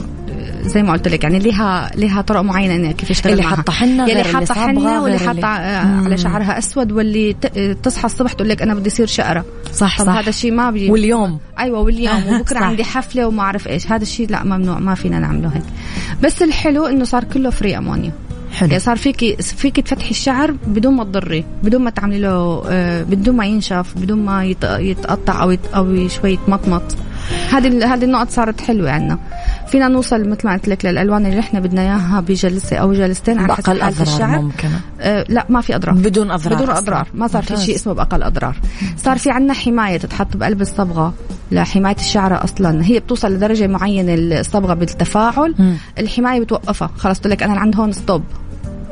[0.64, 4.24] زي ما قلت لك يعني ليها ليها طرق معينة كيف يشتغل اللي حاطة حنة اللي
[4.24, 5.46] حاطة حنة واللي حاطة
[6.04, 7.32] على شعرها أسود واللي
[7.82, 9.44] تصحى الصبح تقول لك أنا بدي اصير شقرة.
[9.72, 10.12] صح طب صح.
[10.12, 11.38] هذا الشيء ما بي واليوم.
[11.58, 13.92] أيوه واليوم وبكرة عندي حفلة وما أعرف إيش.
[13.92, 15.64] هذا الشيء لا ممنوع ما فينا نعمله هيك.
[16.22, 18.12] بس الحلو إنه صار كله فري أمونيا.
[18.52, 18.68] حلو.
[18.68, 23.36] يعني صار فيكي فيكي تفتحي الشعر بدون ما تضري بدون ما تعملي له آه، بدون
[23.36, 24.44] ما ينشف بدون ما
[24.78, 26.82] يتقطع أو أو شوي يتمطمط.
[27.50, 29.18] هذه هذه النقط صارت حلوة عندنا
[29.72, 33.54] فينا نوصل مثل ما قلت لك للألوان اللي إحنا بدنا إياها بجلسة أو جلستين على
[33.54, 34.42] حسب حالة الشعر.
[34.42, 34.68] ممكن
[35.00, 35.94] آه لا ما في أضرار.
[35.94, 37.08] بدون أضرار بدون أضرار.
[37.14, 38.56] ما صار في شيء اسمه بأقل أضرار.
[38.96, 41.14] صار في عندنا حماية تتحط بقلب الصبغة
[41.52, 42.84] لحماية الشعر أصلا.
[42.84, 45.54] هي بتوصل لدرجة معينة الصبغة بالتفاعل.
[45.58, 45.74] م.
[45.98, 46.90] الحماية بتوقفها.
[46.96, 48.22] خلاص تقول لك أنا عند هون ستوب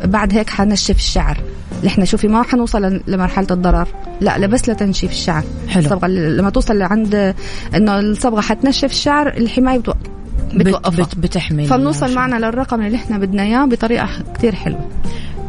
[0.05, 1.39] بعد هيك حنشف الشعر.
[1.79, 3.89] اللي إحنا شوفي ما حنوصل لمرحلة الضرر.
[4.21, 5.45] لا لبس لتنشيف الشعر.
[5.69, 5.85] حلو.
[5.85, 7.35] الصبغة لما توصل لعند
[7.75, 10.20] إنه الصبغة حتنشف الشعر الحماية بتوقف.
[10.55, 11.05] بتوقفها.
[11.05, 14.89] بت بتحمل فبنوصل معنا للرقم اللي إحنا بدنا اياه بطريقة كثير حلوة.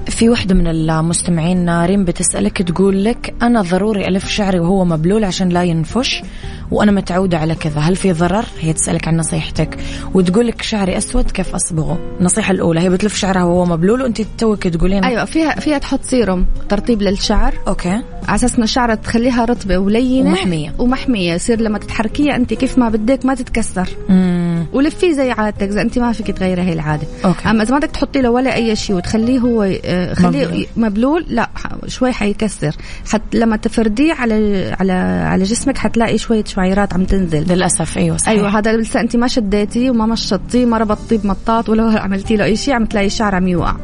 [0.06, 5.50] في وحدة من المستمعين نارين بتسألك تقول لك أنا ضروري ألف شعري وهو مبلول عشان
[5.50, 6.24] لا ينفش
[6.72, 7.80] وأنا متعودة على كذا.
[7.80, 9.78] هل في ضرر؟ هي تسألك عن نصيحتك.
[10.14, 12.00] وتقول لك شعري أسود كيف أصبغه.
[12.20, 16.46] النصيحة الأولى هي بتلف شعرها وهو مبلول وأنت توك تقولين أيوة فيها فيها تحط سيروم
[16.70, 17.54] ترطيب للشعر.
[17.68, 17.90] okay.
[18.28, 20.74] على أساس إنه الشعر تخليها رطبة ولينة ومحمية.
[20.80, 21.34] ومحمية.
[21.34, 23.90] يصير لما تتحركيها أنت كيف ما بدك ما تتكسر.
[24.10, 24.31] مم.
[24.74, 27.08] ولفيه زي عادتك إذا أنت ما فيك تغيري هي العادة.
[27.26, 27.50] okay.
[27.50, 31.26] أما إذا ما بدك تحطي له ولا أي شيء وتخليه هو آه، خليه مبلول.
[31.30, 31.50] لا
[31.88, 32.76] شوي حيكسر.
[33.12, 34.94] حت لما تفرديه على على
[35.32, 37.54] على جسمك حتلاقي شوية شعيرات عم تنزل.
[37.54, 38.30] للأسف أيوه صحيح.
[38.30, 42.56] أيوه هذا لسه أنت ما شديتي وما مشطتيه ما ربطتيه بمطاط ولا عملتي له أي
[42.56, 43.76] شيء عم تلاقي الشعر عم يوقع.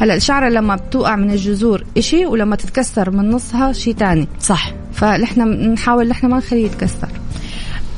[0.00, 4.28] هلأ الشعرة لما بتوقع من الجذور إشي ولما تتكسر من نصها شيء تاني.
[4.40, 4.72] صح.
[4.92, 7.08] فنحن بنحاول نحن ما نخليه يتكسر.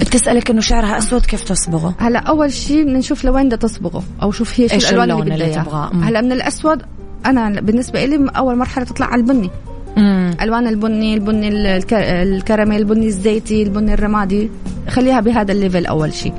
[0.01, 4.31] بتسألك إنه شعرها أسود كيف تصبغه؟ هلا أول شيء بدنا نشوف لوين بدها تصبغه أو
[4.31, 5.91] شوف هي شو الألوان اللي بدها إياها.
[6.03, 6.83] هلا من الأسود
[7.27, 9.51] أنا بالنسبة لي أول مرحلة تطلع على البني.
[9.97, 10.37] مم.
[10.41, 11.49] ألوان البني البني
[12.23, 14.51] الكراميل البني الزيتي البني الرمادي.
[14.89, 16.33] خليها بهذا ال level أول شيء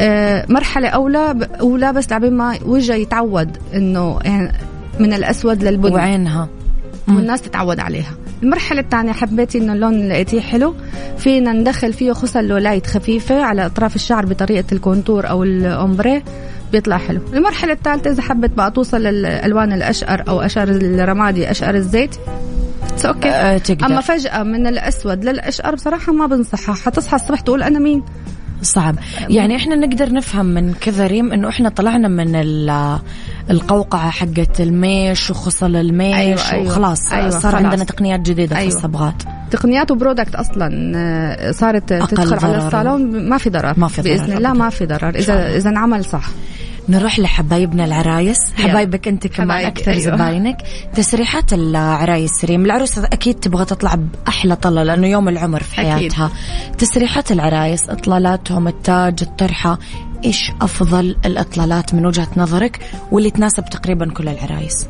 [0.00, 4.52] أه مرحلة أولى أولى بس لبين ما وجهها يتعود إنه يعني
[5.00, 5.94] من الأسود للبني.
[5.94, 6.48] وعينها.
[7.08, 8.12] والناس تتعود عليها.
[8.42, 10.74] المرحلة الثانية حبيتي إنه اللون اللي لقيتيه حلو.
[11.18, 16.22] فينا ندخل فيه خصل lowlight خفيفة على أطراف الشعر بطريقة ال contour أو ال ombre
[16.72, 17.20] بيطلع حلو.
[17.32, 22.16] المرحلة الثالثة إذا حبت بقى توصل للألوان الأشقر أو أشقر الرمادي أشقر الزيت.
[23.06, 23.60] okay أه.
[23.82, 26.74] أما فجأة من الأسود للأشقر بصراحة ما بنصحها.
[26.74, 28.02] حتصحى الصبح تقول أنا مين؟
[28.62, 28.96] صعب.
[29.28, 32.36] يعني إحنا نقدر نفهم من كذا ريم إنه إحنا طلعنا من
[33.50, 36.66] القوقعة حقت الميش وخصل الميش أيوة أيوة.
[36.66, 37.54] وخلاص أيوة صار خلاص.
[37.64, 38.70] عندنا تقنيات جديدة أيوة.
[38.70, 39.22] في الصبغات.
[39.50, 43.74] تقنيات و product أصلا آه، صارت تدخل على الصالون ما في ضرر.
[43.76, 45.08] ما في ضرر بإذن الله ما في ضرر.
[45.08, 46.30] اذا إذا انعمل صح.
[46.88, 48.38] نروح لحبايبنا العرايس.
[48.54, 50.16] حبايبك أنت كمان أكثر أيوة.
[50.16, 50.56] زباينك.
[50.94, 56.26] تسريحات العرايس ريم العروسة أكيد تبغى تطلع بأحلى طلة لأنه يوم العمر في حياتها.
[56.26, 56.78] أكيد.
[56.78, 59.78] تسريحات العرايس إطلالاتهم التاج الطرحة.
[60.24, 62.80] إيش أفضل الإطلالات من وجهة نظرك؟
[63.12, 64.86] واللي تناسب تقريبا كل العرايس.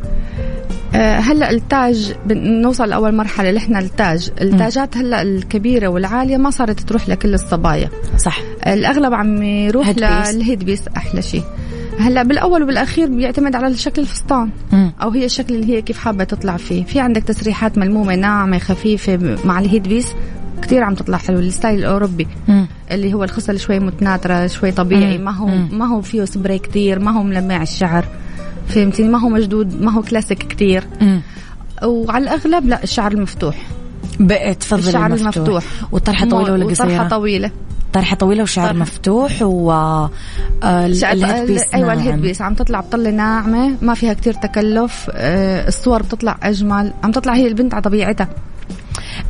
[0.94, 4.30] آه، هلا التاج بنوصل لأول مرحلة اللي إحنا التاج.
[4.40, 7.90] التاجات هلا الكبيرة والعالية ما صارت تروح لكل الصبايا.
[8.16, 8.38] صح.
[8.66, 10.82] الأغلب عم يروح لل head piece.
[10.96, 11.42] أحلى شيء
[12.00, 14.92] هلا بالاول وبالاخير بيعتمد على شكل الفستان مم.
[15.02, 19.38] أو هي الشكل اللي هي كيف حابة تطلع فيه في عندك تسريحات ملمومة ناعمة خفيفة
[19.44, 20.06] مع ال head piece
[20.62, 22.66] كثير عم تطلع حلو ال style الاوروبي مم.
[22.90, 25.24] اللي هو الخصل شوي متناثره شوي طبيعي مم.
[25.24, 25.68] ما هو مم.
[25.72, 28.04] ما هو فيه سبراي كثير ما هو ملمع الشعر
[28.68, 30.84] فهمتني ما هو مشدود ما هو كلاسيك كثير.
[31.84, 33.56] وعلى الاغلب لا الشعر المفتوح
[34.20, 37.50] بقى تفضل الشعر المفتوح, المفتوح والطرحه طويلة ولا قصيرة؟ طرحه طويلة
[37.92, 38.78] طرحة طويلة وشعر طرحة.
[38.78, 41.98] مفتوح و آه، ال head piece أيوه ناعم.
[41.98, 47.10] الهيد بيس عم تطلع بطله ناعمة ما فيها كتير تكلف آه، الصور بتطلع أجمل عم
[47.10, 48.28] تطلع هي البنت على طبيعتها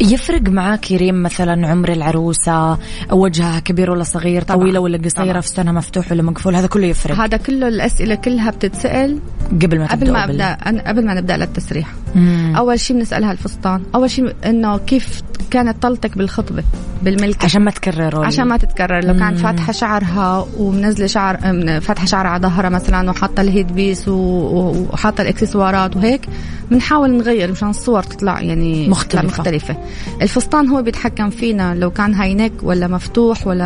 [0.01, 2.79] يفرق معك ريم مثلا عمر العروسة
[3.13, 4.61] وجهها كبير ولا صغير طبعاً.
[4.61, 5.41] طويلة ولا قصيرة طبعاً.
[5.41, 9.19] فستانها مفتوح ولا مقفول هذا كله يفرق هذا كله الأسئلة كلها بتتسأل
[9.63, 10.27] قبل ما قبل ما
[10.57, 12.53] أنا- قبل ما نبدأ للتسريح مم.
[12.57, 16.63] أول شيء بنسألها الفستان أول شيء إنه كيف كانت طلتك بالخطبة
[17.03, 19.43] بالملكة عشان ما تكرروا عشان ما تتكرر لو كانت مم.
[19.43, 24.13] فاتحة شعرها ومنزلة شعر أم، فاتحة شعرها على ظهرها مثلا وحاطة ال head piece و-
[24.13, 26.27] و- وحاطة الإكسسوارات وهيك
[26.71, 29.09] بنحاول نغير مشان الصور تطلع يعني مختلفة.
[29.29, 29.77] تطلع مختلفة
[30.23, 31.75] الفستان هو بيتحكم فينا.
[31.75, 33.65] لو كان high neck ولا مفتوح ولا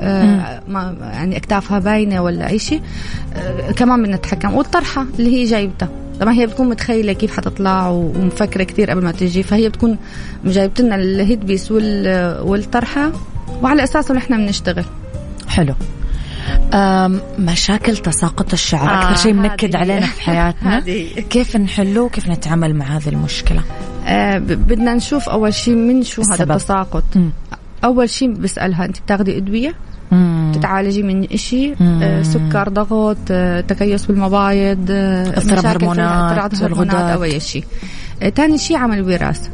[0.00, 2.80] آه ما يعني اكتافها باينة ولا اي شيء
[3.34, 4.54] آه كمان بنتحكم.
[4.54, 5.88] والطرحة اللي هي جايبتها
[6.20, 9.98] طبعا هي بتكون متخيلة كيف حتطلع ومفكرة كثير قبل ما تجي فهي بتكون
[10.44, 13.12] جايبت لنا الهيد بيس وال- والطرحة
[13.62, 14.84] وعلى أساسه نحن بنشتغل.
[15.48, 15.74] حلو.
[17.38, 19.80] مشاكل تساقط الشعر آه، أكثر شيء منكد هذه.
[19.80, 20.80] علينا في حياتنا.
[21.30, 23.62] كيف نحله وكيف نتعامل مع هذه المشكلة؟
[24.06, 26.50] آه بدنا نشوف أول شيء من شو هذا السبب.
[26.50, 27.30] التساقط مم.
[27.84, 29.74] أول شيء بسألها أنت بتاخذي أدوية.
[30.52, 31.26] تتعالجي من
[31.80, 32.02] مم.
[32.02, 37.10] آه سكر ضغط آه تكيس بالمبايض اضطراب هرمونات، اضطراب هرمونات.
[37.16, 37.64] أو اي شيء
[38.34, 39.50] تاني شيء عمل وراثة.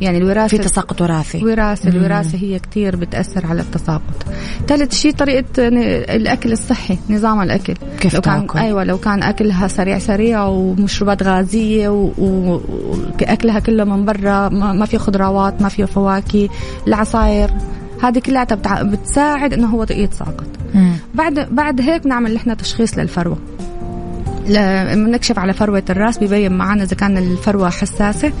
[0.00, 1.44] يعني الوراثة في تساقط وراثي.
[1.44, 4.26] وراثة الوراثة هي كتير بتأثر على التساقط.
[4.68, 5.78] ثالث شيء طريقة ن-
[6.16, 7.74] الأكل الصحي نظام الأكل.
[8.00, 12.60] كيف لو كان تأكل؟ أيوة لو كان أكلها سريع سريع ومشروبات غازية و- و-
[13.58, 16.48] كله من برا ما ما في خضروات ما في فواكه
[16.86, 17.50] العصاير
[18.02, 18.44] هذه كلها
[18.82, 20.46] بتساعد إنه هو يتساقط.
[21.14, 23.38] بعد بعد هيك بنعمل نحن تشخيص للفروة.
[24.48, 28.32] ل- بنكشف على فروة الرأس ببين معنا إذا كان الفروة حساسة.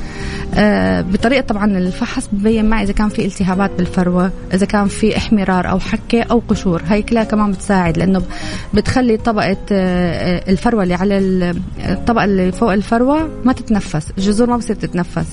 [0.54, 5.70] آه، بطريقة طبعا الفحص ببين معي إذا كان في التهابات بالفروة إذا كان في إحمرار
[5.70, 6.82] أو حكة أو قشور.
[6.88, 8.22] هاي كلها كمان بتساعد لأنه
[8.74, 14.50] بتخلي طبقة آه، آه، الفروة اللي على ال- الطبقة اللي فوق الفروة ما تتنفس الجذور
[14.50, 15.28] ما بصير تتنفس.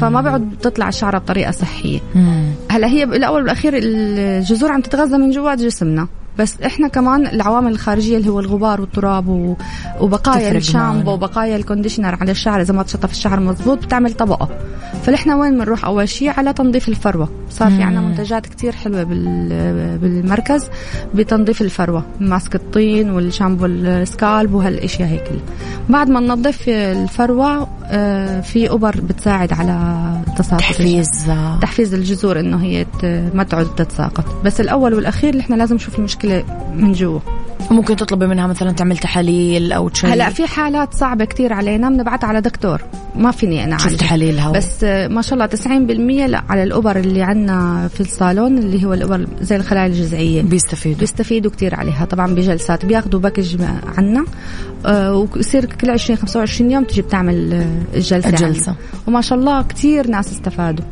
[0.00, 2.00] فما بيقعد تطلع الشعرة بطريقة صحية.
[2.70, 6.08] هلأ هي بالأول والأخير الجذور عم تتغذى من جوات جسمنا.
[6.38, 9.56] بس إحنا كمان العوامل الخارجية اللي هو الغبار والتراب.
[10.00, 11.12] وبقايا الشامبو.
[11.12, 14.48] وبقايا ال conditioner على الشعر إذا ما تشطف الشعر مزبوط بتعمل طبقة.
[15.02, 17.28] فنحن وين بنروح؟ أول شيء على تنظيف الفروة.
[17.50, 19.98] صار في عندنا منتجات كتير حلوة بال...
[19.98, 20.64] بالمركز
[21.14, 22.04] بتنظيف الفروة.
[22.20, 25.42] mask الطين والشامبو ال scalp وهالأشياء هي كلها
[25.88, 30.02] بعد ما ننظف الفروة آه، في أبر بتساعد على
[30.36, 30.60] تساقط.
[30.60, 31.08] تحفيز.
[31.62, 32.86] تحفيز الجذور إنه هي
[33.34, 34.24] ما تعود تتساقط.
[34.44, 36.27] بس الأول والأخير إحنا لازم نشوف المشكلة
[36.74, 37.20] من جوا.
[37.70, 42.26] ممكن تطلبي منها مثلا تعمل تحاليل أو شيء؟ هلأ في حالات صعبة كتير علينا بنبعتها
[42.26, 42.82] على دكتور.
[43.16, 43.96] ما فيني أنا أعالجها.
[43.98, 48.84] تحاليلها بس آه، ما شاء الله 90% لا على الأبر اللي عندنا في الصالون اللي
[48.86, 50.98] هو الأبر زي الخلايا الجذعيه بيستفيدوا.
[51.00, 52.84] بيستفيدوا كتير عليها طبعا بجلسات.
[52.86, 53.56] بياخذوا package
[53.98, 54.24] عنا
[54.86, 58.70] آه، ويصير كل 20 25 يوم تجي بتعمل آه، الجلسة الجلسة.
[58.72, 58.78] عنا.
[59.06, 60.84] وما شاء الله كتير ناس استفادوا.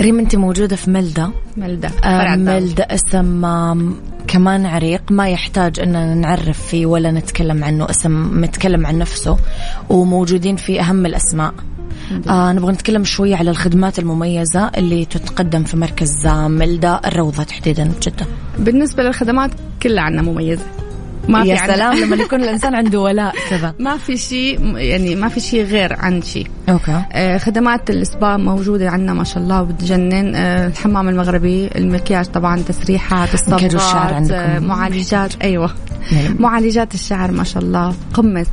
[0.00, 2.36] ريم انت موجودة في ملدا ملدا آه، فرع.
[2.36, 3.94] ملدا اسم
[4.28, 5.02] كمان عريق.
[5.10, 7.90] ما يحتاج أن نعرف فيه ولا نتكلم عنه.
[7.90, 9.36] اسم متكلم عن نفسه.
[9.90, 11.54] وموجودين في أهم الأسماء.
[12.28, 17.84] آه نبغى نتكلم شوية على الخدمات المميزة اللي تتقدم في مركز آه، ملدا الروضة تحديدا.
[17.84, 18.26] بجدة
[18.58, 19.50] بالنسبة للخدمات
[19.82, 20.64] كلها عنا مميزة.
[21.28, 23.74] ما يا في سلام لما يكون الإنسان عنده ولاء كذا.
[23.78, 26.46] ما في شيء يعني ما في شيء غير عن شيء.
[26.68, 27.02] okay.
[27.12, 33.34] آه، خدمات السبا موجودة عندنا ما شاء الله وبتجنن آه، الحمام المغربي المكياج طبعا تسريحات
[33.34, 34.30] الصبغات.
[34.30, 35.42] آه، معالجات.
[35.42, 35.70] أيوة.
[36.12, 36.36] نعم.
[36.38, 37.94] معالجات الشعر ما شاء الله.
[38.14, 38.46] قمة.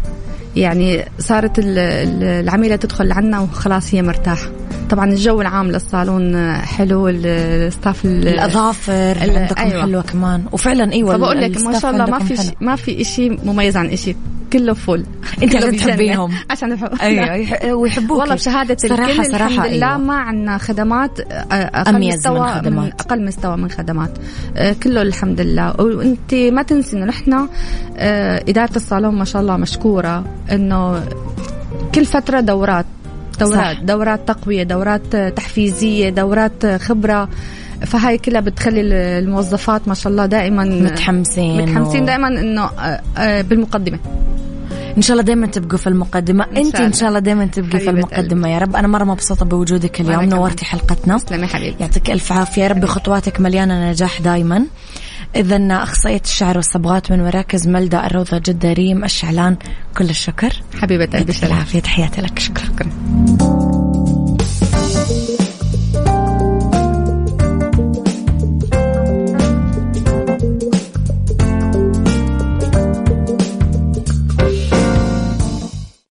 [0.56, 4.50] يعني صارت ال- ال- العميلة تدخل عنا وخلاص هي مرتاحة.
[4.90, 9.82] طبعا الجو العام للصالون حلو ال- ال staff ال- الأظافر ال- عندكم أيوة.
[9.82, 10.44] حلوة كمان.
[10.52, 14.16] وفعلا أيوة فبقول لك ما شاء الله ما في ما في شيء مميز عن شيء
[14.54, 15.06] كله فل.
[15.44, 19.98] انت عشان تحبيهم عشان بحب أيوه ويحبوك والله بشهادة صراحة الكل صراحة الحمد لله أيوة.
[19.98, 21.20] ما عندنا خدمات
[21.52, 22.86] أقل مستوى من, خدمات.
[22.86, 24.12] من أقل مستوى من خدمات.
[24.84, 25.82] كله الحمد لله.
[25.82, 27.48] وانت ما تنسي إنه نحن
[28.50, 30.26] إدارة الصالون ما شاء الله مشكورة.
[30.52, 31.04] إنه
[31.96, 32.86] كل فترة دورات
[33.40, 33.82] دورات صح.
[33.84, 37.30] دورات تقوية دورات تحفيزية دورات خبرة.
[37.80, 38.82] فهاي كلها بتخلي
[39.20, 42.06] الموظفات ما شاء الله دائما متحمسين متحمسين و...
[42.06, 44.00] دائما إنه آه، آه، بالمقدمة.
[45.00, 46.44] إن شاء الله دائما تبقوا في المقدمة.
[46.44, 48.54] إن انت إن شاء الله دائما تبقي في المقدمه قلبي.
[48.54, 48.76] يا رب.
[48.76, 50.24] أنا مرة مبسوطة بوجودك اليوم.
[50.24, 51.18] نورتي حلقتنا.
[51.18, 51.84] تسلمي حبيبتي.
[51.84, 52.64] يعطيك ألف عافية.
[52.64, 54.66] يا رب خطواتك مليانة نجاح دائما
[55.36, 59.58] إذا أخصائية الشعر والصبغات من مراكز ملدا الروضة جدة ريم الشعلان.
[59.98, 60.62] كل الشكر.
[60.82, 61.80] حبيبة قلبي العافية.
[61.80, 62.40] تحياتي لك.
[62.40, 63.69] شكرا, شكرا.